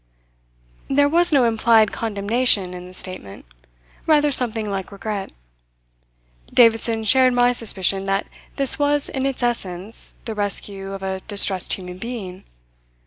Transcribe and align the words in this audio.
There 0.89 1.07
was 1.07 1.31
no 1.31 1.45
implied 1.45 1.91
condemnation 1.91 2.73
in 2.73 2.87
the 2.87 2.93
statement; 2.95 3.45
rather 4.07 4.31
something 4.31 4.67
like 4.67 4.91
regret. 4.91 5.31
Davidson 6.51 7.03
shared 7.03 7.33
my 7.33 7.51
suspicion 7.53 8.05
that 8.05 8.25
this 8.55 8.79
was 8.79 9.09
in 9.09 9.27
its 9.27 9.43
essence 9.43 10.15
the 10.25 10.33
rescue 10.33 10.93
of 10.93 11.03
a 11.03 11.21
distressed 11.27 11.73
human 11.73 11.99
being. 11.99 12.45